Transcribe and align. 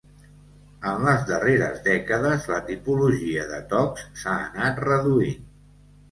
En 0.91 1.03
les 1.07 1.25
darreres 1.25 1.83
dècades, 1.87 2.47
la 2.51 2.57
tipologia 2.69 3.43
de 3.51 3.59
tocs 3.73 4.07
s'ha 4.23 4.33
anat 4.47 4.81
reduint. 4.85 5.45